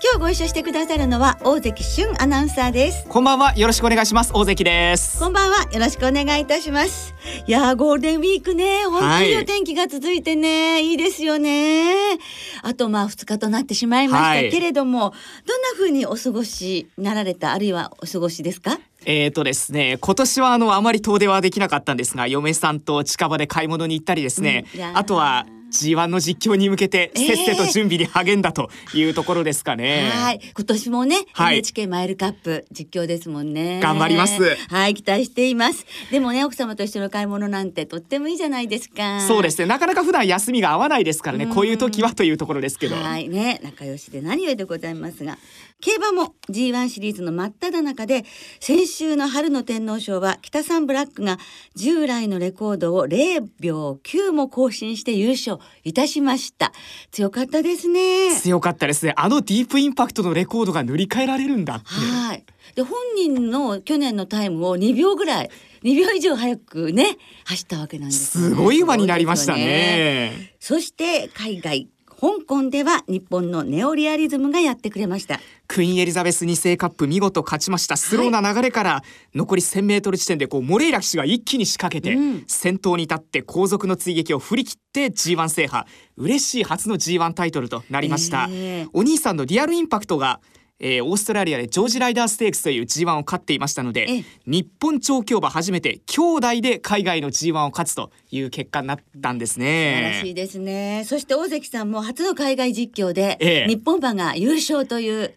[0.00, 3.04] 今日ご一緒してくださるのは大関俊アナウンサーです。
[3.08, 3.52] こんばんは。
[3.56, 4.30] よろしくお願いします。
[4.32, 5.18] 大関です。
[5.18, 5.68] こんばんは。
[5.72, 7.14] よろしくお願いいたします。
[7.48, 8.84] いやゴールデンウィークね。
[8.84, 12.16] 本当にお天気が続いてね、はい、いいですよね。
[12.62, 18.78] あとまあ2日となってしまいましたけれども、はい、どんな風にお過ごしなられたあるいはお過ごしですか？
[19.04, 30.10] えーとですね、今年はあのあまり遠出はできなかったんですが嫁さんと近場で買い物に行ったりですね、うん、あとは G1 の実況に向けてせっせと準備に励んだというところですかね。
[30.12, 33.80] はい、今年もね、はい、NHK マイルカップ実況ですもんね。
[33.80, 34.56] 頑張ります。
[34.68, 35.86] はい、期待しています。
[36.10, 39.20] でもね、奥様と一緒の買い物なんてとってもいいじゃないですか。
[39.20, 42.96] そうですね、なかなか普段休みが合わないですからね、こういう時はというところですけど。
[42.96, 45.38] はいね、仲良しで何よりでございますが。
[45.80, 48.24] 競馬も G1 シリーズの真っ只中で
[48.58, 51.38] 先週の春の天皇賞は北三ブラックが
[51.76, 56.72] 従来のレコードを0秒9も更新して優勝いたしました。
[57.12, 58.34] 強かったですね。
[58.40, 59.12] 強かったですね。
[59.16, 62.44] あのディープインパクトのレコードが塗り替えられるんだはい。
[62.74, 65.50] で本人の去年のタイムを2秒ぐらい
[65.84, 70.54] 2秒以上早くね走ったわけなんです、ね、すごい馬になりましたね。
[70.58, 71.88] そして海外
[72.20, 75.38] 香港では日本のネオリアリズムがやってくれました。
[75.68, 77.96] クイーンエリザベス2世カップ見事勝ちました。
[77.96, 79.02] スローな流れから
[79.36, 85.86] 残り1000メートル地点でこうモレイラ騎士が一気に仕掛けて、うん、先頭に立って後続の追撃を振り切って G1 制覇。
[86.16, 90.40] 嬉しい初の G1 タイトルとなりました、えー、お兄さんのリアルインパクトが
[90.80, 99.94] えー、オーストラリアでジョージ・ライダーステークスという G1 を勝っていましたので日本調教馬初めて兄弟で海外の G1 を勝つという結果になったんですね。
[99.96, 101.04] 素晴らしいですね。
[101.04, 105.34] そして大関さんも初の海外実況で、え日本馬が優勝という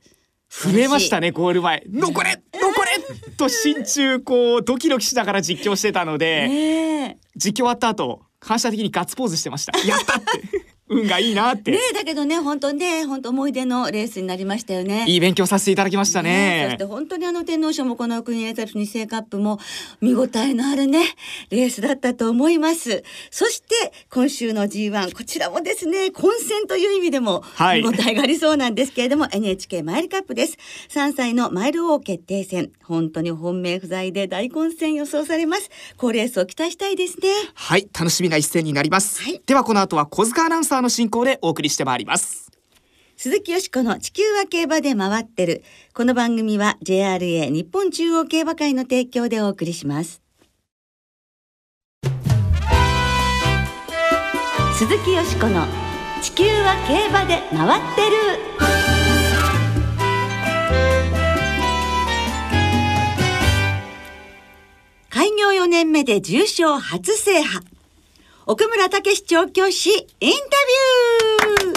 [0.50, 1.84] 震えましたねゴール前。
[1.90, 9.78] 残れ残れと心中こうドキドキしながら実況してたので、実況終わった後反射的にガッツポーズしてました。
[9.88, 11.72] やったって運がいいなって。
[11.72, 15.06] ねだけどね本当ね本当思い出のレースになりましたよね。
[15.08, 16.32] いい勉強させていただきましたね。
[16.32, 19.60] ねそして本当にあの天皇賞もこの国エリザベス2世カップも
[20.02, 21.04] 見応えのあるね
[21.50, 23.04] レースだったと思います。
[23.30, 30.58] そして今週の G1 こちらもですね混戦という意味でも見応えがありそうなんですけれども、はい、NHK マイルカップです。
[30.90, 35.70] 3歳のマイル王決定戦本当に本命不在で大混戦予想されます。
[35.98, 37.30] 好レースを期待したいですね。
[37.54, 39.22] はい楽しみな一戦になります。
[39.22, 42.52] はい、ではこの後は小塚アナウンサーの進行でお送りしてまいります。
[43.18, 45.64] 鈴木よしこの地球は競馬で回ってる。
[45.94, 50.22] この番組は JRA 日本中央競馬会の提供でお送りします。
[54.74, 55.68] 鈴木よしこの
[56.24, 58.18] 地球は競馬で回ってる。
[65.10, 67.64] 開業4年目で重賞初制覇。
[68.52, 71.74] 奥村武史調教師インタビュー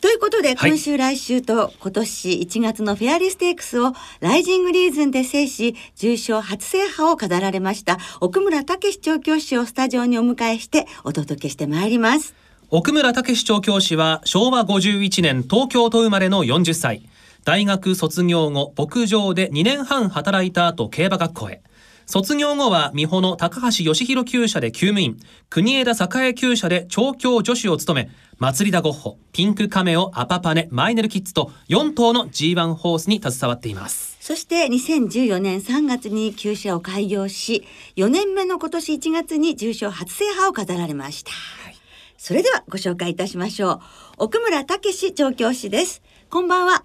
[0.00, 12.36] ということで、今週来週と今年1月のフェアリーステークスをライジングリーズンで制し、重賞初制覇を飾られました奥村武史調教師をスタジオにお迎えしてお届けしてまいります。
[12.70, 17.02] 奥村武史調教師は昭和51年東京都生まれの40歳。
[17.44, 21.62] 大学卒業後、牧場で2年半働いた後、競馬学校へ。
[22.08, 25.18] 卒業後は美穂の高橋義弘厩舎で厩務員、
[25.50, 34.16] 国枝栄厩舎で調教助手を務め、祭りだゴッホ、ピンクカメオ、アパパネ、マイネルキッズと4頭の G1 ホースに携わっています。
[34.22, 37.66] そして2014年3月に厩舎を開業し、
[37.96, 41.32] 4年目の今年1月に重賞初制覇を飾られました。
[41.32, 41.76] はい、
[42.16, 43.80] それではご紹介いたしましょう。
[44.16, 46.00] 奥村武史調教師です。
[46.30, 46.84] こんばんは。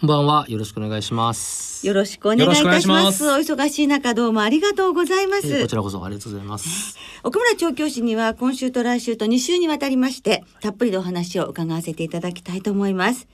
[0.00, 0.46] こんばんは。
[0.48, 1.84] よろしくお願いします。
[1.84, 3.28] よろしくお願いいたします。
[3.32, 6.96] お忙しい中どうもありがとうございます、えー、こちらこそありがとうございます。
[7.24, 13.26] 奥村調教師には今週と来週と2週にわたりましてたっぷりとお話を伺わせていただきたいと思います。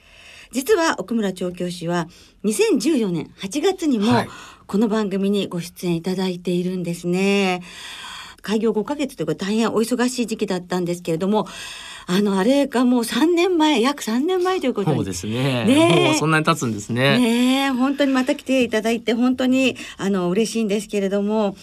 [0.52, 2.08] 実は奥村調教師は
[2.44, 4.24] 2014年8月にも
[4.66, 7.60] この番組にご出演いただいているんですね。
[8.40, 11.46] 開業5ヶ月というか大変お忙しい時期だったんですけれども
[12.06, 15.64] あのあれがもう3年前約3年前ということそうですね。
[15.64, 17.18] ねもうそんなに経つんですね。
[17.18, 21.56] ね本当にまた来ていただいて本当にあの嬉しいんですけれども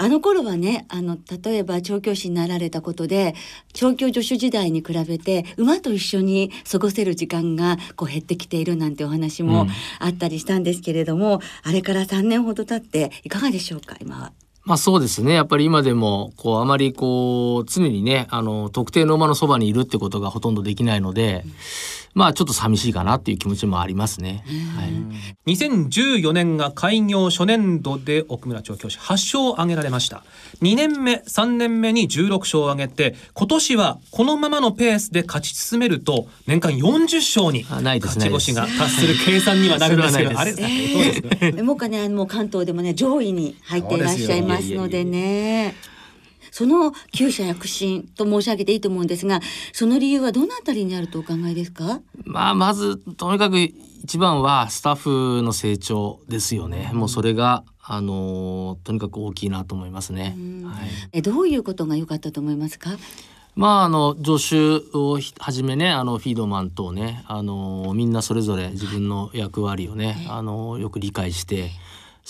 [0.00, 3.34] あの頃はねあの例えば調教師になられたことで
[3.72, 9.66] 調教助手時代に比べて馬と一緒に過ごせる時間がこう減ってきているなんてお話も
[9.98, 14.32] あったりしたんですけれども、うん、あれから3年ほど経っていかがでしょうか今は。
[14.68, 15.32] まあそうですね。
[15.32, 21.52] やっぱり今でも、こう、あまりこう、常にね、あの、特定の馬のそばにいるってことがほとんどできないので、うん
[22.14, 24.44] まあちょっと寂しいかなっていう気持ちもありますね。
[24.76, 24.84] は
[25.46, 30.24] い、2014年が開業初年度で奥村調教師8勝を挙げられました。
[30.62, 41.62] 2年目、3年目に16勝を挙げて、今年はこのままのペースで勝ち進めると年間40勝に勝ち星が達する計算にはなるんですけど、 あれ、どうですか。
[41.62, 45.74] もうかね、もう関東でもね上位に入っていらっしゃいますのでね。
[46.58, 49.38] その厩舎躍進と申し上げていいと思うんですが
[49.72, 52.00] その理由はどのあたりにあるとお考えですか？
[52.24, 60.34] まあまずとにかく一番はスタッフの成長ですよね、うん、もうそれがあのとにかく大きいなと思いますね、
[60.64, 62.90] はい、えどういうことが良かったと思いますか？
[63.54, 71.70] まああの助手をはじめねあのフィードマンとねあのみんなそれぞれ自分の役割をね、はい、あのよく理解して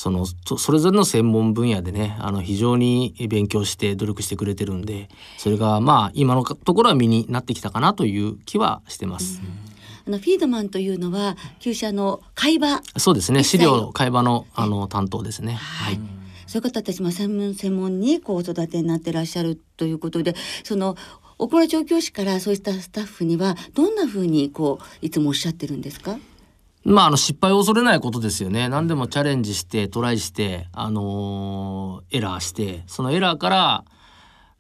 [0.00, 5.08] そのそれぞれの専門分野でねあの非常に勉強して努力してくれてるんで
[5.38, 9.42] それがまあ今のところは身になってきたかなという気はしてます。
[10.06, 12.80] あのフィードマンというのは厩舎の会話。
[12.96, 13.42] そうですね。
[13.42, 15.54] 資料会話のあの担当ですね。
[15.54, 16.00] はい、はい。
[16.46, 20.96] そういう方たちも専門専門にこう育てになってらっしゃるということでその
[21.38, 26.16] 小倉調教師からそういったスタッフにはどんなふうにこういつもおっしゃってるんですか？
[26.90, 28.70] まあ、あの失敗を恐れないことですよね。
[28.70, 33.84] 何でもチャレンジしてトライして、あのー、エラーしてそのエラーから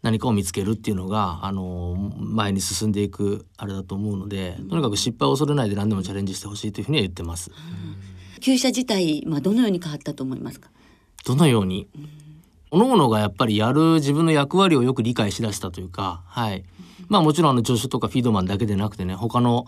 [0.02, 7.50] 何かを見つけるっていうのが、あのー、前に進んでいくあれだと思うのでとにかく失敗を恐れないで何でもチャレンジしてほしいというふうには言ってます。
[8.40, 10.68] 厩舎自体、まあ、どのように変わったと思いますか？
[11.24, 11.88] どのように、
[12.70, 16.64] 各々がやっぱりやる自分の役割をよく理解しだしたというか、はい。
[17.08, 19.64] まあもちろんあの助手とかフィードマンだけでなくてね他の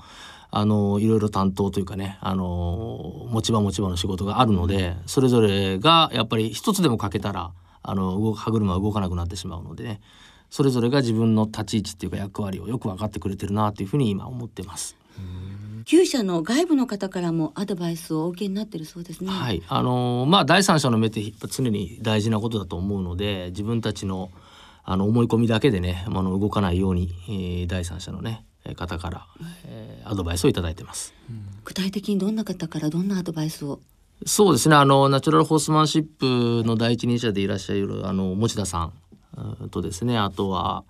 [0.53, 7.53] あのいろいろ担当というかねあの持ち場持ち場の仕事があるのでそれぞれがやっぱり一つでも欠けたら
[7.83, 10.01] あの歯車は動かなくなってしまうのでね
[10.51, 14.97] それぞれが自分の立ち位置っていうか役割をよく分かってくれてるなというふうに今思ってます。
[15.87, 19.31] 厩舎の外部の方からもアドバイスをお受けになってるそうですね。
[19.31, 24.31] はい、あのまあ第三者の目って常に大事なことだと思うので自分たちの
[24.85, 28.45] あの思い込みだけでねあの動かないように、えー、第三者のね
[28.75, 29.27] 方から、
[29.67, 31.15] えー、アドバイスをいただいてます、
[31.65, 33.81] 具体的にどんな方からどんなアドバイスを？
[34.27, 34.77] そうですね。
[34.77, 36.07] あのナチュラルホースマンシッ
[36.63, 40.19] プの第一人者でいらっしゃるあの持田さんとですね。
[40.19, 40.85] あとは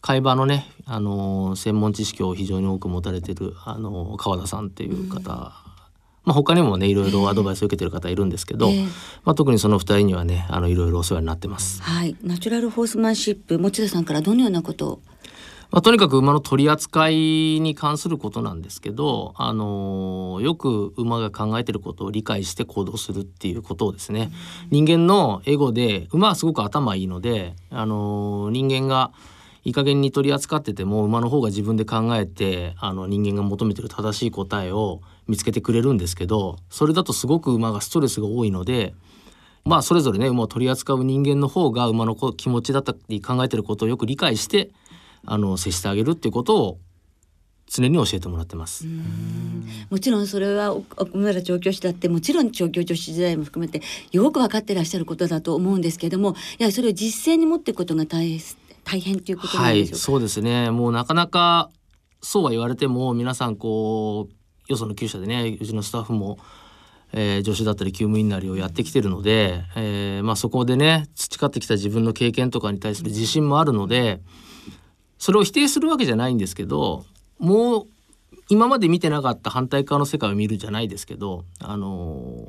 [0.00, 5.52] 会話のねあの専門知識を非常に多く持たれてるあの川田さんっていう方、うん、ま
[6.26, 8.84] あ、他にもねいろいろアドバイスを受けてる方いるんですけど、えー、
[9.24, 11.82] まあ、特にその2人にはねあのいろいろお世話になってます。
[11.82, 12.16] はい。
[12.22, 15.00] ナチュラルホースマンシップ持田さんからどのようなことを？
[15.70, 17.14] まあ、とにかく馬の取り扱い
[17.60, 24.30] に関することなんですけど、あのー、よく馬が考えてることを理解して行動するっていうことをですね、
[24.70, 29.12] 人間のエゴで馬はすごく頭いいので、あのー、人間が
[29.66, 38.94] いい加減に取り扱ってても馬の方が自分で考えてあの人間が求めてる正しい答えを見つけてくれるんですけどそれだとすごく馬がストレスが多いので
[39.64, 44.70] まあそれぞれね馬を取り扱う人間の方が馬の気持ちだったり考えてることをよく理解して
[45.26, 46.78] あの接してあげるっていうことを
[47.68, 48.86] 常に教えてもらってます。
[49.90, 58.40] もちろんそれは奥村調教師だってもちろん調教助手時代も含めてよく分かってらっしゃることだと思うんですけれどもいやそれを実践に持っていくことが大変
[58.84, 60.70] 大変ということなんでしょうか、はい、そうですね。
[60.70, 61.70] もうなかなか
[62.22, 66.38] そうは言われても皆さんこうよその厩舎でねうちのスタッフも
[67.12, 74.20] えー、助手だったり厩務員なりをやってきてるので、えーまあ、そこでね培ってきた自分の経験とかに対する自信もあるので、
[75.18, 77.04] それを否定するわけじゃないんですけど
[77.38, 77.86] もう
[78.48, 82.44] 今まで見てなかった反対側の世界を見るじゃないですけど、あの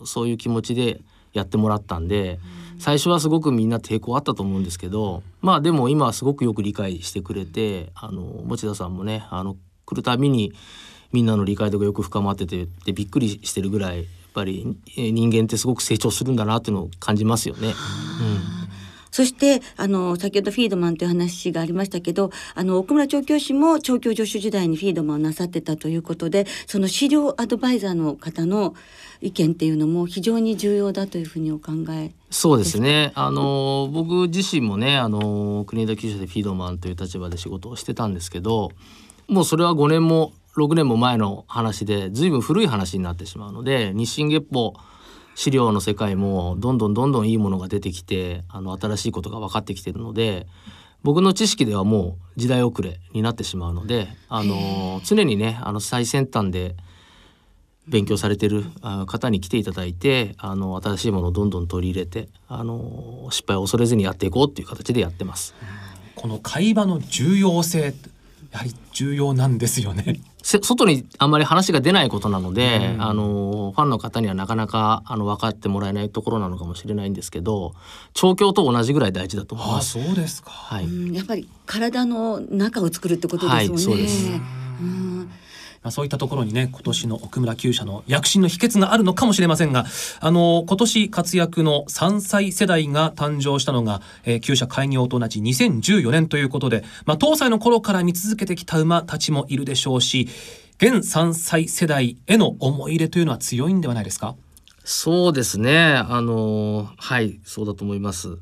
[0.00, 1.00] ー、そういう気持ちで
[1.34, 2.38] やってもらったんで、
[2.78, 10.52] 最初はすごくみんな抵抗あったと思うんですけどまあでも今はすごくよく理解してくれて、あの、持田さんもねあの来るたびに
[11.12, 17.68] みんなの理解度がよく深まっててでびっくりしてるぐらいやっぱり人間ってすごく成長するんだなっていうのを感じますよね。
[17.68, 18.61] うん
[19.12, 28.74] そしてあの先ほどフィードマンという話がありましたけどあの奥村調教師も調教助手時代にフィードマンをなさってたということでその資料アドバイザーの方の
[29.20, 33.12] 意見っていうのも非常に重要だというふうにお考えそうですね。
[33.14, 38.72] あの僕自身もねあの国枝厩舎でフィードマンという立場で仕事をしてたんですけど
[39.28, 44.74] もうそれは5年も6年も前の話で随分古い話になってしまうので日進月歩
[45.34, 50.46] 資料の世界もどんどんどんどんいいものが出てきてあの新しいことが分かってきてるので
[51.02, 56.76] 僕の知識ではもう時代遅れになってしまうのであの常にねあの最先端で
[57.88, 65.54] 勉強されてるあ方に来ていただいてあの新しいものをどんどん取り入れてあの失敗を恐れずにやっていこうっていう形でやってます。
[66.14, 67.94] この会話の重要性
[68.52, 70.20] やはり重要なんですよね。
[70.42, 77.74] せ外にあんまり話が出ないことなので、あのファンの方にはなかなかあの分かってもらえないところなのかもしれないんですけど
[78.12, 80.02] 調教と同じぐらい大事だと思いああます。
[80.02, 80.50] そうですか。
[80.50, 83.70] はい、うんやっぱり体の中を作るってことですもんね。
[83.70, 84.30] はいそうです
[84.80, 85.30] うん
[85.82, 89.84] まあ、そういったところにね今年の奥村厩舎の躍進の秘訣があるのかもしれませんが
[90.20, 100.28] あの今年活躍の3歳世代が誕生したのが、えー、厩舎開業と同じ2014年ということで、まあ、東西の頃から見続けてきた馬たちもいるでしょうし
[100.78, 104.34] 現3歳世代への思い入れというのは強いんではないですか？
[104.84, 105.94] そうですね。
[105.94, 108.36] あのはいそうだと思います。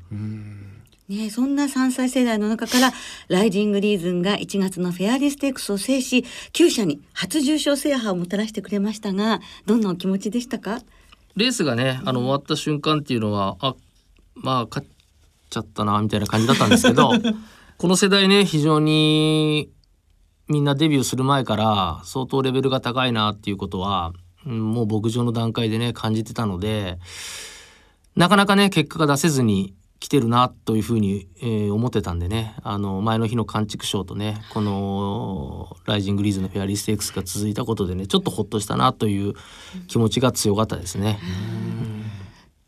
[1.11, 2.93] ね、そんな3歳世代の中から
[3.27, 10.79] ライジングリーズンが1月のフェアリーステークスを制し厩舎に初重賞制覇をもたらしてくれましたがどんなお気持ちでしたか？
[11.35, 13.75] レースがねあの終わった瞬間っていうのはあ
[14.35, 14.87] まあ勝っ
[15.49, 17.11] ちゃったなみたいな感じだったんですけど
[17.77, 19.69] この世代ね非常に
[20.47, 24.13] みんなデビューする前から相当レベルが高いなっていうことは、
[24.45, 26.99] うんもう牧場の段階でね感じてたので
[28.15, 32.55] なかなかね結果が出せずに来てるなというふうに、えー思ってたんでね。
[32.63, 39.35] あの前の日の完畜賞とねこのライジングリーズのフェアリーステークスが続いたことでねちょっとほっとしたなという
[39.87, 41.19] 気持ちが強かったですね。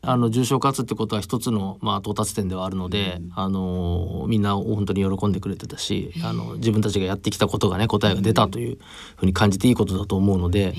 [0.06, 8.78] あの重賞勝つってことは一つの、まあ、到達点ではあるので、あのみんな本当に喜んでくれてたし、あの自分たちがやってきたことがね答えが出たという
[9.16, 10.74] ふうに感じていいことだと思うので、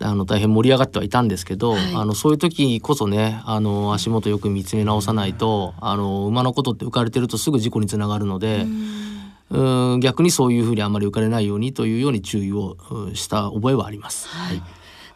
[0.00, 8.66] あの大変盛り上がってはいたんですけど、はいあのそういう時こそねあの足元よく見つめ直さないとあの馬のことって浮かれてるとすぐ事故につながるので。
[9.50, 14.28] うん逆にそういうふうにあんまり浮かれないようにというように注意をうんした覚えはあります。
[14.28, 14.66] はいま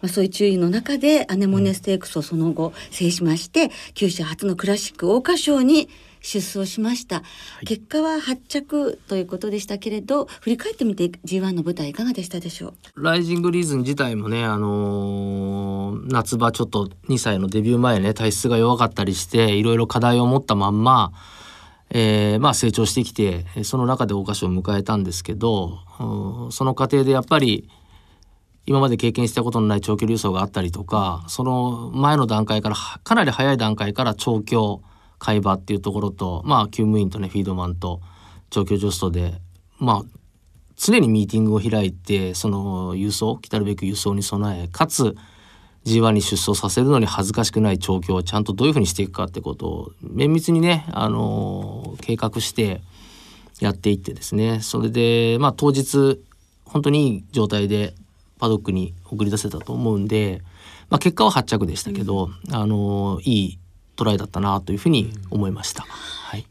[0.05, 5.89] あ、そういう注意の中でアネモネステークスをその後制しまして厩舎初のクラシック桜花賞に
[6.23, 7.23] 出走しました、
[7.67, 13.03] 結果は8着ということでしたけれど振り返ってみて G1 の舞台いかがでしたでしょう？
[13.03, 21.13] ライジングリーズン自体もね、あのー夏場ちょっと2歳のデビュー前ね体質が弱かったりしていろいろ課題を持ったまんま、
[21.91, 27.69] えーまあ、成長してきてその中で桜花賞を迎えたんですけどうんその過程でやっぱり
[28.65, 34.83] 今まで経験したことのない長距離輸送があったりとかその前の段階からはかなり早い段階から調教
[35.23, 38.01] 海馬っていうところとまあ厩務員とねフィードマンと
[38.51, 39.41] 調教ジョストで
[39.79, 40.19] まあ
[40.77, 45.15] 常にミーティングを開いてその輸送来たるべく輸送に備えかつ
[45.85, 52.81] G1 に出走させるのに恥ずかしくない調教をちゃんとどういうふうにしていくかってことを綿密にね、あの計画して
[53.61, 54.61] やっていってですね。
[54.61, 56.21] それでまあ当日
[56.65, 57.95] 本当にいい状態で
[58.39, 60.43] パドックに送り出せたと思うんで、
[60.89, 63.59] まあ、結果は8着でしたけど、あのいい
[63.97, 65.83] トライだったなというふうに思いました。
[65.83, 66.47] はい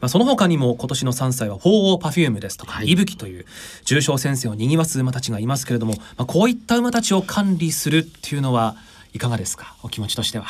[0.00, 3.46] まあ、その他にも今年の3歳はホウオウパフュームですとか、はい息吹という
[3.84, 8.76] 重賞戦線を賑わす馬たちがいますけれども、まあ、こういった馬たちを管理するっていうのは
[9.12, 9.74] いかがですか？
[9.82, 10.46] お気持ちとしては。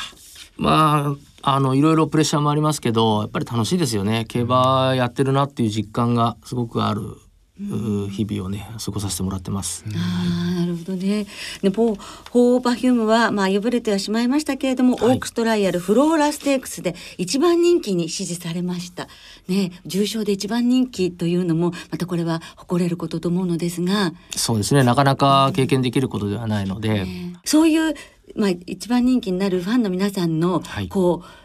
[0.57, 7.17] まああのいろいろプレッシャーもありますけどやっぱり楽しいですよね競馬やってるなっていう実感がすごくある、う
[7.59, 9.83] 日々をね過ごさせてもらってます。
[9.87, 11.25] あーなるほどね。
[11.61, 11.99] で、ポー、
[12.31, 19.07] ホーパフュームは、まあ、敗れてはしまいましたけれども、はいオークストライアルフローラステークスで一番人気に支持されました。
[19.47, 27.05] ね、重賞で一番人気というのも、またこれは誇れることと思うのですが、そうですねなかなか経験できることではないので、
[27.43, 27.93] そういう、
[28.35, 31.38] まあ、一番人気になるファンの皆さんの、はいこう、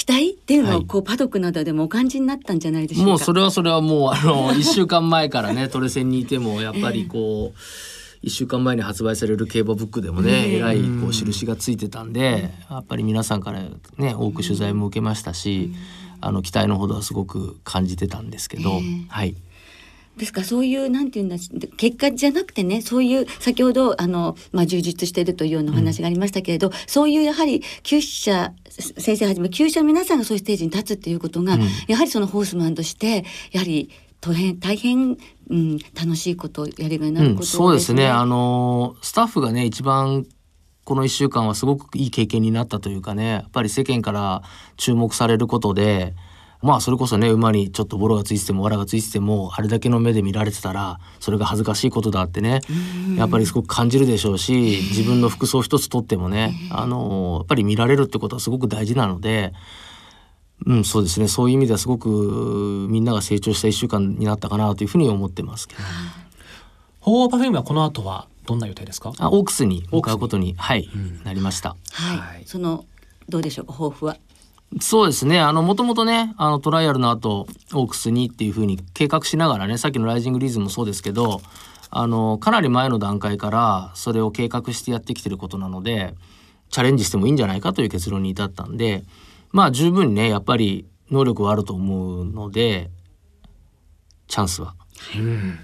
[0.00, 0.86] 期待っていうのを、はい。
[0.86, 3.10] こう、パドックなどでもお感じになったんじゃないでしょうか？
[3.10, 13.62] もうそれはそれはもうあの 1週間前からねトレセンにいてもやっぱりこう、1週間前に発売される競馬ブックでもね、えらいこう印がついてたんで、やっぱり皆さんから
[13.98, 15.70] ね多く取材も受けましたし、
[16.22, 19.04] あの期待のほどはすごく感じてたんですけど、ええ。
[19.08, 19.36] はい。
[20.20, 20.40] ですか？
[20.42, 21.36] らそういうなんていうんだ
[21.76, 31.62] 結果じゃなくてねそういう先ほどあの、まあ、充実しているというようなお話がありましたけれど、そういうやはり厩舎先生はじめ厩舎の皆さんがそういうステージに立つっていうことが、うん。
[31.88, 35.16] やはりそのホースマンとしてやはり大変大変、
[35.50, 37.58] うん、楽しいことやりがいになるうん、ことですね。
[37.58, 38.08] そうですね。
[38.08, 40.26] あのスタッフがね一番
[40.84, 44.42] この1週間はすごくいい経験になったというかねやっぱり世間から
[44.76, 46.14] 注目されることで
[46.62, 52.60] まあそれこそね馬にちょっとボロがついてても藁がついててもあれだけの目で見られてたらそれが恥ずかしいことだってね
[53.16, 54.52] やっぱりすごく感じるでしょうし
[54.90, 59.52] 自分の服装一つとってもねあのやっぱり見られるってことはすごく大事なので。
[60.66, 61.26] うん、そうですね。
[61.26, 65.80] そういう意味ではすごくみんなが成長した一週間になったかなというふうに思ってますけど。
[67.00, 69.14] ホーパフュームはこの後はどんな予定ですか？
[69.16, 71.76] あ、オークスに向かうことに、はい、うん、なりました。
[71.92, 72.84] はい、はい、その
[73.30, 74.18] どうでしょうか、抱負は？
[74.78, 75.40] そうですね。
[75.40, 81.40] あの、もともとね、あの、トライアルの後、オークスにっていうふうに計画しながらね、さっきのライジングリズムもそうですけど、
[81.90, 86.14] あの、かなり前の段階からそれを計画してやってきてることなので、
[86.70, 89.02] チャレンジしてもいいんじゃないかという結論に至ったんで、
[89.50, 92.90] まあ十分にね、やっぱり能力はあると思うので、
[94.28, 94.74] チャンスは。
[95.16, 95.58] うん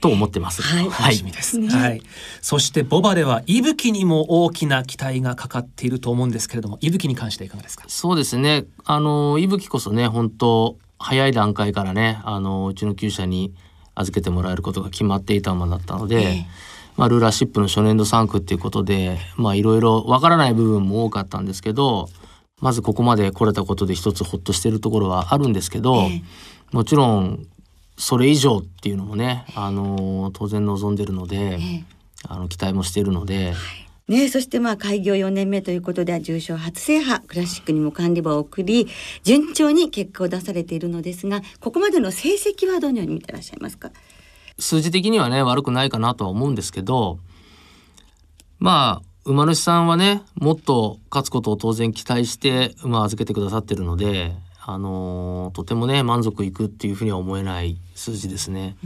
[0.00, 0.62] と思ってます。
[0.62, 1.58] はい、楽しみです。
[1.58, 2.02] ね、はい。
[2.40, 7.84] そしてボバでは息吹にも大きな期待がかかっていると思うんですけれども、息吹に関していかがですか？
[7.88, 8.64] そうですね。
[8.84, 13.52] あの息吹こそね、本当早い段階からね、あのうちの厩舎に
[13.94, 16.22] 預けてもらえることが決まっていた馬だったので。
[16.22, 16.44] えー
[16.96, 22.10] まあ、ルーラーシップの初年度3区っていうことでまあいろいろわからない部分も多かったんですけど
[22.60, 26.22] まずここまで来れたことで一つほっとしてるところはあるんですけど、えー、
[26.72, 27.46] もちろん
[28.00, 31.84] それ以上っていうのもね、あの当然望んでるので、え
[32.26, 33.52] あの期待もしているので。
[33.52, 33.56] はい。
[34.08, 38.88] ね、そしてまあ開業4年目ということで重賞初制覇クラシックにも管理馬を送り
[39.22, 43.92] 順調に結果を出されているのですがここまでの成績はどのように見てらっしゃいますか？
[44.58, 47.20] 数字的にはね悪くないかなとは思うんですけど
[48.58, 58.76] まあ馬主さんはねもっと勝つことを当然期待して馬を預けてくださってるのであのとてもね満足いくっていうふうには思えない数字ですね。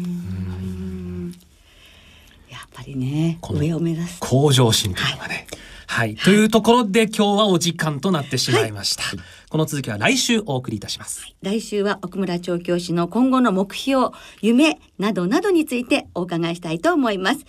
[2.51, 5.47] やっぱりね上を目指す向上心というのがね。
[5.87, 9.03] はい、はい、というところで今日はお時間となってしまいました。
[9.03, 11.27] はい、この続きは来週お送りいたします。
[11.43, 14.09] 来週は奥村調教師の今後の目標、
[14.41, 17.45] 夢などなどについてお伺いしたいと思います。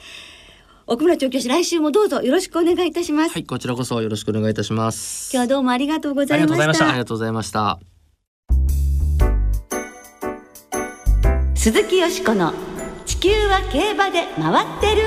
[0.87, 3.33] 奥村調教師来週もどうぞよろしくお願いいたします。
[3.33, 5.31] はい、こちらこそよろしくお願いいたします。
[5.33, 6.89] 今日はどうもありがとうございました。
[6.89, 7.94] ありがとうございました。
[11.55, 12.53] 鈴木よしこの
[13.05, 15.01] 地球は競馬で回ってる。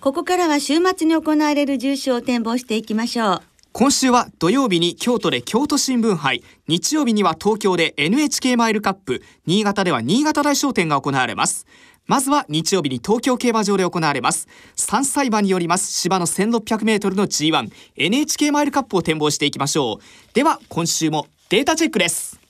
[0.00, 3.42] ここからは週末に行われる重賞を展望していきましょう。
[3.72, 6.42] 今週は土曜日に京都で京都新聞杯。
[6.68, 9.22] 日曜日には東京で NHK マイルカップ。
[9.46, 11.66] 新潟では新潟大商店が行われます。
[12.06, 14.48] まずは日曜日に東京競馬場で行われます。
[14.76, 15.92] 3歳馬によります。
[15.92, 20.34] 芝の 1600m の G1 NHK マイルカップを展望していきましょう。
[20.34, 22.40] では今週もデータチェックです。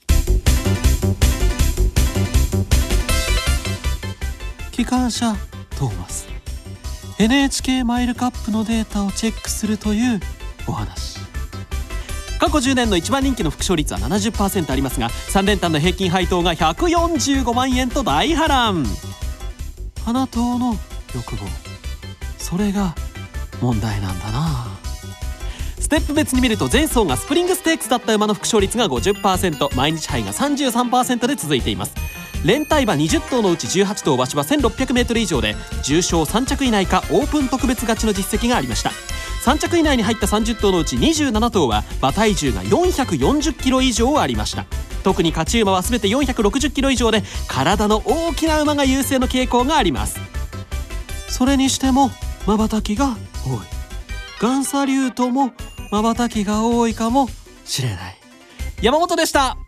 [4.73, 5.37] 機関車
[5.79, 6.27] トーマス。
[7.19, 10.21] NHK マイルカップのデータをチェックするという
[10.67, 11.21] お話。
[12.41, 18.85] 過去10年の一番人気の副勝率は70%ありますが3連単の平均配当が145万円と大波乱。
[20.05, 20.77] 花党の
[21.15, 21.47] 欲望。
[22.39, 22.95] それが
[23.61, 24.67] 問題なんだな。
[25.79, 31.95] ステップ別に見ると前走がスプリングステークスだった馬の副勝率が50%毎日杯が33%で続いています。
[32.45, 38.91] 連帯馬20頭のうち18頭馬芝 1600m 以上で重賞3着以内かオープン特別勝ちの実績がありました。
[39.45, 44.67] 3着以内に入った30頭のうち27頭は馬体重が 440kg 以上ありました。
[45.03, 50.21] 特に勝ち馬は全て460キロ以上で体の大きな馬が優勢の傾向があります。
[51.29, 52.11] それにしても
[52.47, 53.59] まばたきが多い。
[54.41, 55.53] ガンサリュートも
[55.91, 57.29] 瞬きが多いかも
[57.65, 58.17] しれない。
[58.81, 59.62] 山本でした。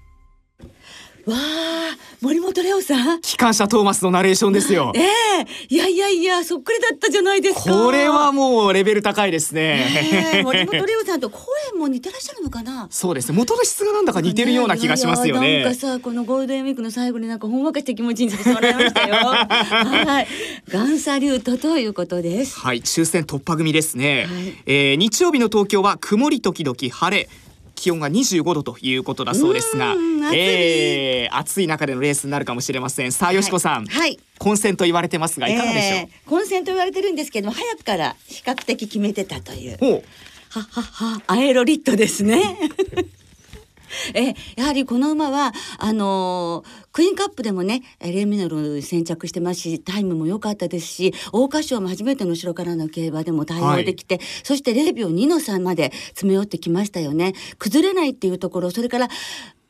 [1.26, 3.20] わあ森本レオさん。
[3.20, 4.92] 機関車トーマスのナレーションですよ。
[4.94, 7.84] ええー、いやいやいやそっくりだったじゃないですか。
[7.84, 9.86] これはもうレベル高いですね、
[10.34, 11.44] えー、森本レオさんと声
[11.78, 12.88] も似てらっしゃるのかな。
[12.90, 15.64] そうですね元の質がなんだか似てるような気がしますよね。
[15.64, 19.14] なんかさこのゴールデンウィークの最後になんかほんわかした気持ちにさせてもらいましたよ。
[19.14, 20.26] はい。
[20.68, 22.58] ガンサリュートということです。
[22.58, 27.28] はい抽選突破組ですね、はい、えー、日曜日の東京は曇り時々晴れ
[27.74, 29.98] 気温が25度ということだそうですが、暑
[30.34, 33.12] えー、暑い中でのレースになるかもしれません。
[33.12, 39.78] さあ、よしこさん、はい、混戦と言われてますが、いかがでしょう、えー、混戦と言われてるんですけども、早くから比較的決めてたという。
[40.50, 42.58] ははは、アエロリットですね。
[44.14, 57.34] えやはりこの馬はあのー、クイーンカップでもねレミノル先着してますしタイムも良かったですし桜花賞も初めての後ろからの競馬でも対応できて、はい、そして0秒2の差まで詰め寄ってきましたよね。
[57.58, 59.08] 崩れないっていうところそれから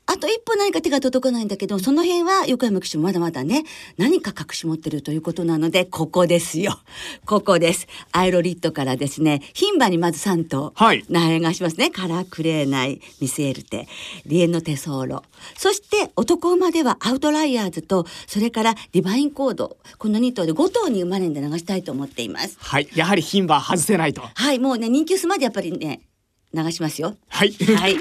[0.07, 3.65] あと一歩何か手が届かないんだけど、その辺は横山騎手もまだまだね、
[3.97, 6.79] 何か隠し持ってるということなので、ここですよ。
[7.25, 7.87] ここです。
[8.13, 11.91] アイロリットからですね、牝馬にまず3頭、はい苗がしますね。
[11.91, 13.89] カラークレーナイ、ミセールテ、
[14.27, 15.23] リエンのテソーロ。
[15.57, 19.79] そして男馬ではアウトライヤーズと、それからディバインコード。
[19.99, 22.57] この2頭で5頭に生まれんで流したいと思っています。
[22.59, 26.03] はいやはり牝馬外せないとはい、もうね、人気薄までやっぱりね、
[26.53, 27.17] 流しますよ。
[27.29, 27.97] はいはい。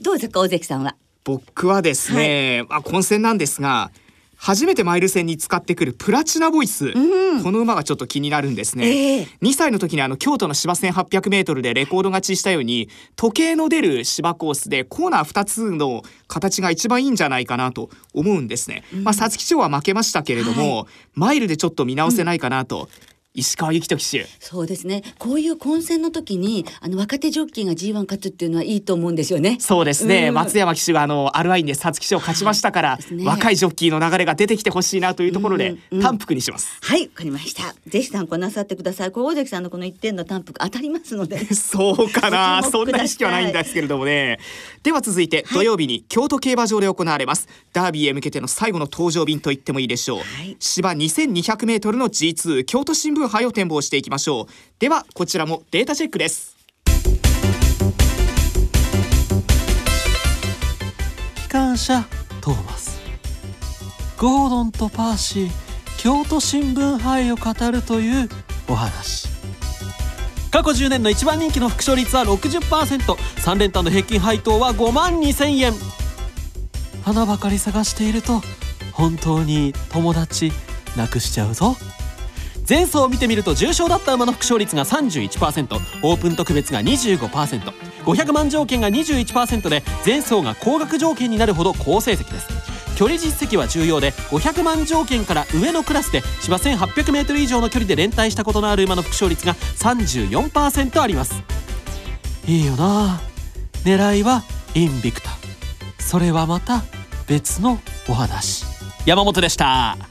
[0.00, 0.96] どうですか、大関さんは。
[1.24, 3.90] 僕はですね、まあ混戦なんですが
[4.36, 6.94] 初めてマイル戦に使ってくるプラチナボイス、
[7.42, 9.28] この馬がちょっと気になるんですね、ええ。
[9.42, 22.88] 2歳の時にあの京都の芝 1800m でレコード勝ちしたように時計の出る芝コースでコーナー2つの形が一番いいんじゃないかなと思うんですね、まあ皐月賞は負けましたけれども、マイルでちょっと見直せないかなと、
[23.32, 25.02] 石川由紀人騎手そうですね。
[25.18, 29.56] こういう混戦の時に、あの若手ジョッキーが G1 勝つっていうのはいいと思うんですよね。
[29.60, 36.78] そうですね、うん松山騎手があのアルアインで皐月賞を勝ちましたから、ですね若いジョッキーの流れが出てきてほしいなというところで、うんうん単服にします。
[36.82, 37.74] はい、わかりました。
[37.86, 39.12] ぜひ参考なさってください。
[39.12, 41.38] これ大関さんのこの一点の単服当たりますので。
[41.54, 44.38] そうかなそんな意識はないんですけれどもね
[44.82, 54.46] では続いて土曜日に京都競馬場で行われます、ダービーへ向けての最後の登場便と言ってもいいでしょう、はい芝 2200m の G2 京都新聞杯を展望していきましょう。
[54.78, 56.56] ではこちらもデータチェックです。
[61.48, 62.04] 感謝
[62.40, 63.00] トーマス。
[64.16, 65.50] ゴードンとパーシー
[65.98, 68.28] 京都新聞杯を語るという
[68.68, 69.28] お話。
[70.50, 75.72] 過去10年の一番人気の副勝率は 60%3 連単の平均配当は5万2000円。
[77.02, 78.42] 花ばかり探していると
[78.92, 80.52] 本当に友達
[80.96, 81.76] なくしちゃうぞ。
[82.70, 92.46] 前走を見てみると重賞だった馬の副勝率が31%オープン特別が 25%500 万条件が21%で前走が高額条件になるほど好成績です。
[92.96, 101.42] 距離実績は重要で500万条件から上のクラスで芝 1800m 以上の距離で連帯したことのある馬の副勝率が34%あります。
[102.46, 103.20] いいよな。
[103.84, 105.30] 狙いはインビクタ
[105.98, 106.82] それはまた
[107.26, 108.64] 別のお話。
[109.06, 110.09] 山本でした。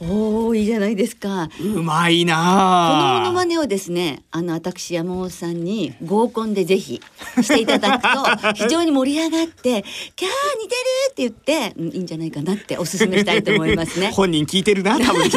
[0.00, 1.48] おお、いいじゃないですか。
[1.60, 7.00] うまいこのなモノマネをですね、あの私山本さんに合コンでぜひ
[7.40, 8.08] していただくと
[8.54, 10.30] 非常に盛り上がって、キャー
[10.62, 10.80] 似てる
[11.10, 14.10] って言って、うん、いいんじゃないかなってお勧めしたいと思いますね。
[14.16, 15.24] 本人聞いてるな多分、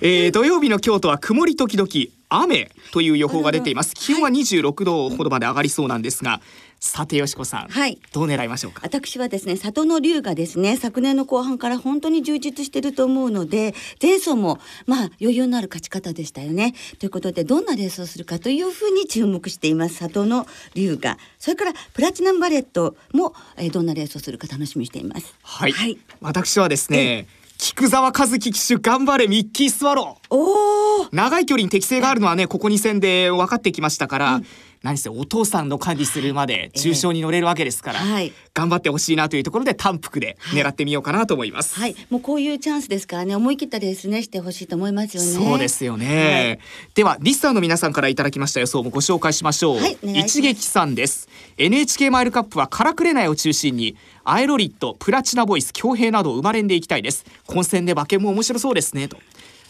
[0.00, 1.88] えー土曜日の京都は曇り時々
[2.28, 3.94] 雨という予報が出ています。
[3.94, 6.40] 気温は26度ほどまで上がりそうなんですが
[6.86, 7.98] さてよしこさん、はい。
[8.12, 8.82] どう狙いましょうか？
[8.84, 16.74] 私はですね里の龍がですね昨年の後半から本当に充実してると思うので前走もまあ余裕のある勝ち方でしたよね。
[16.98, 21.16] ということでどんなレースをするかというふうに注目しています里の龍が。
[21.38, 25.34] それからプラチナムバレットも、えーどんなレースをするか楽しみにしています。
[25.42, 30.26] はい、はい、私はですね菊沢和樹騎手頑張れミッキースワロー。
[30.34, 34.40] おお長い距離に適性があるのはねここ2戦で分かってきましたから、
[34.84, 38.32] 何せお父さんの管理するまで重賞に乗れるわけですから、はい。
[38.52, 41.74] 頑張ってほしいなというところで単服で狙ってみようかなと思います。
[41.74, 41.96] はい。
[42.10, 45.28] もうこういうチャンスですからね思い切ったレースねしてほしいと思いますよね。
[45.28, 46.60] そうですよね、
[46.94, 51.28] ではリスターの皆さんからいただきました予想もご紹介しましょう、一撃さんです。
[51.56, 57.24] NHK マイルカップはカラクレナイを中心にアエロリットプラチナボイス強兵など生まれんでいきたいです。
[57.46, 59.16] 混戦で馬券も面白そうですねと。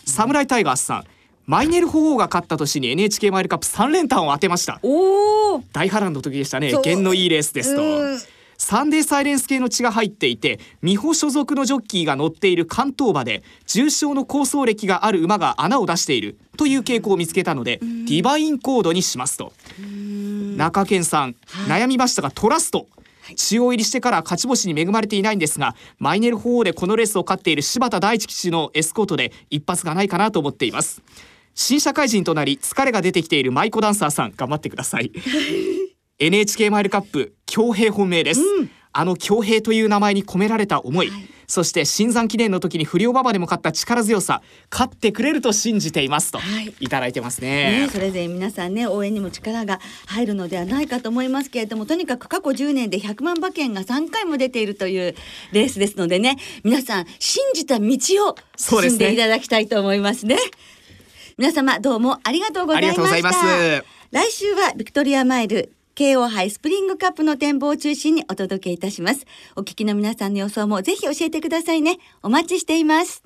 [0.07, 1.05] サムライタイガースさん
[1.47, 4.81] マイネル鳳凰が勝った年に NHK マイルカップ3連単を当てました。
[4.83, 6.73] おお大波乱の時でしたね。
[6.83, 7.83] 弦のいいレースですと。
[7.83, 8.19] うん。
[8.57, 19.53] サンデーサイレンス系の血が入っていて美穂所属のジョッキーが乗っている関東馬で重賞の構想歴がある馬が穴を出しているという傾向を見つけたのでディバインコードにしますと。
[20.57, 21.35] 中堅さん、
[21.67, 22.87] 悩みましたがトラスト。
[23.37, 31.03] 中央入りしてから勝ち星に恵まれていないんですがマイネル鳳凰でこのレースを勝っている柴田大地騎手のエスコートで一発がないかなと思っています
[31.55, 35.13] 新社会人となり疲れが出てきている舞妓ダンサーさん頑張ってください。
[36.19, 38.41] NHK マイルカップ強兵本命です、
[38.93, 41.11] あの強兵という名前に込められた思い、
[41.49, 44.41] そして新山記念の時に不良馬場でも勝った力強さ
[44.71, 46.73] 勝ってくれると信じていますと、はい。
[46.79, 47.81] い、ただいてますね。
[47.87, 55.15] ねそれで皆さんね応援にも力が入るのではないかと思いますけれどもとにかく過去10年で100万馬券が3回も出ているという
[55.53, 57.87] レースですのでね皆さん信じた道
[58.29, 60.39] を進んでいただきたいと思いますね
[61.37, 63.85] 皆様どうもありがとうございました。
[64.13, 69.27] 来週はビクトリアマイル慶応杯スプリングカップの展望を中心にお届けいたします。
[69.57, 71.99] お聞きの皆さんの予想もぜひ教えてくださいね。
[72.23, 73.25] お待ちしています。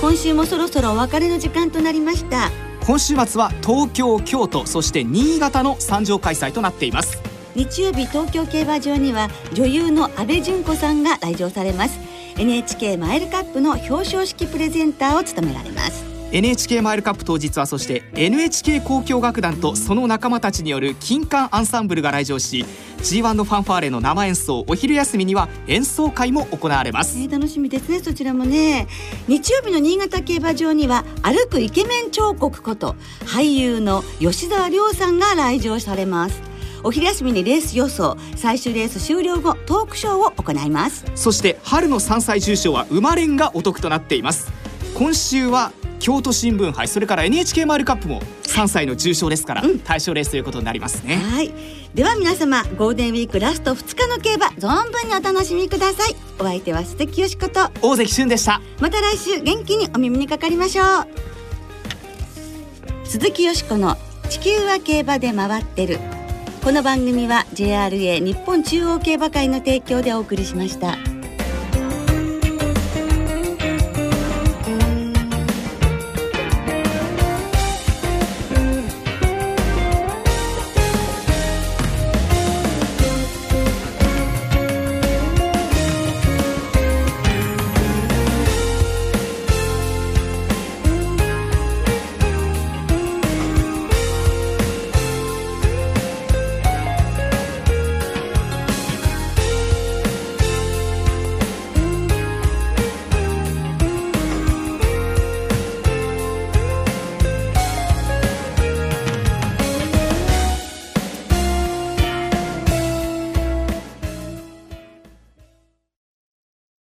[0.00, 2.50] 今週もそろそろお別れの時間となりました。
[2.88, 7.20] 今週末は東京京都そして新潟の参上開催となっています。
[7.54, 12.00] 日曜日東京競馬場には女優の阿部純子さんが来場されます。
[12.38, 16.07] NHK マイルカップの表彰式プレゼンターを務められます。
[16.30, 22.66] NHK マイルカップ当日はそして NHK 交響楽団とその仲間たちによる金管アンサンブルが来場し
[22.98, 28.88] G1 のファンファーレの生演奏お昼休みには演奏会も行われます、えー楽しみですねそちらもね。
[29.28, 36.42] 日曜日の新潟競馬場には歩くイケメン彫刻こと俳優の吉沢亮さんが来場されます。
[36.82, 41.04] お昼休みにレース予想最終レース終了後トークショーを行います。
[41.14, 44.52] そして春の山菜重賞は馬連がお得となっています。
[44.94, 51.16] 今週は京都新聞杯それから NHK マイルカップも3歳の重賞ですから、対象レースということになりますね。
[51.16, 51.52] はい。
[51.94, 56.16] では皆様ゴールデンウィークラスト2日の競馬存分にお楽しみください。
[56.38, 57.70] お相手は鈴木よしこと。
[57.82, 58.60] 大関俊でした。
[58.80, 61.06] また来週元気にお耳にかかりましょう。
[63.04, 63.96] 鈴木よしこの
[64.28, 65.98] 地球は競馬で回ってる。
[66.62, 71.17] この番組は JRA 日本中央競馬会の提供でお送りしました。